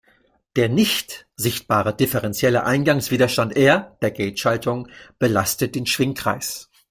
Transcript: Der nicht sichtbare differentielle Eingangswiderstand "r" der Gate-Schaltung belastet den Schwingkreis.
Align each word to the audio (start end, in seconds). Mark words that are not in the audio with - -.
Der 0.55 0.67
nicht 0.67 1.27
sichtbare 1.35 1.95
differentielle 1.95 2.63
Eingangswiderstand 2.65 3.55
"r" 3.55 3.97
der 4.01 4.09
Gate-Schaltung 4.09 4.87
belastet 5.19 5.75
den 5.75 5.85
Schwingkreis. 5.85 6.71